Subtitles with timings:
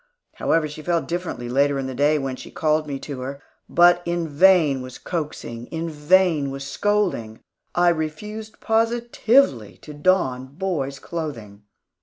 [0.37, 3.39] However, she felt differently later in the day when she called me to her.
[3.69, 7.41] But in vain was coaxing, in vain was scolding,
[7.75, 11.65] I refused positively to don boy's clothing.